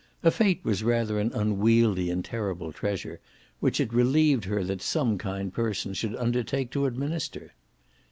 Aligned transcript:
A 0.23 0.31
fate 0.31 0.61
was 0.63 0.83
rather 0.83 1.19
an 1.19 1.31
unwieldy 1.35 2.09
and 2.09 2.25
terrible 2.25 2.71
treasure, 2.73 3.19
which 3.59 3.79
it 3.79 3.93
relieved 3.93 4.45
her 4.45 4.63
that 4.63 4.81
some 4.81 5.19
kind 5.19 5.53
person 5.53 5.93
should 5.93 6.15
undertake 6.15 6.71
to 6.71 6.87
administer. 6.87 7.53